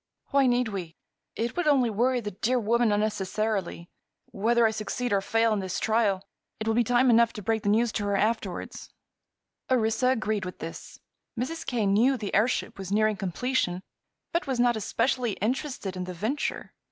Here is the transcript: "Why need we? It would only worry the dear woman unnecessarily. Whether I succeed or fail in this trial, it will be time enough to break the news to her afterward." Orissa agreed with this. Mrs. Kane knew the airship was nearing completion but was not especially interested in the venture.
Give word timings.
"Why 0.31 0.47
need 0.47 0.69
we? 0.69 0.95
It 1.35 1.55
would 1.55 1.67
only 1.67 1.91
worry 1.91 2.21
the 2.21 2.31
dear 2.31 2.57
woman 2.57 2.91
unnecessarily. 2.91 3.87
Whether 4.31 4.65
I 4.65 4.71
succeed 4.71 5.13
or 5.13 5.21
fail 5.21 5.53
in 5.53 5.59
this 5.59 5.79
trial, 5.79 6.27
it 6.59 6.65
will 6.67 6.73
be 6.73 6.83
time 6.83 7.11
enough 7.11 7.33
to 7.33 7.43
break 7.43 7.61
the 7.61 7.69
news 7.69 7.91
to 7.91 8.05
her 8.05 8.17
afterward." 8.17 8.73
Orissa 9.69 10.07
agreed 10.07 10.43
with 10.43 10.57
this. 10.57 10.99
Mrs. 11.39 11.67
Kane 11.67 11.93
knew 11.93 12.17
the 12.17 12.33
airship 12.33 12.79
was 12.79 12.91
nearing 12.91 13.15
completion 13.15 13.83
but 14.31 14.47
was 14.47 14.59
not 14.59 14.75
especially 14.75 15.33
interested 15.33 15.95
in 15.95 16.05
the 16.05 16.15
venture. 16.15 16.73